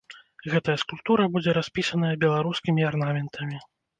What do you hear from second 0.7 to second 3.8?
скульптура будзе распісаная беларускімі арнаментамі.